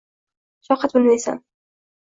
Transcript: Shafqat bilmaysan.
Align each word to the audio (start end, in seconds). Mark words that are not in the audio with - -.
Shafqat 0.69 0.97
bilmaysan. 0.99 1.47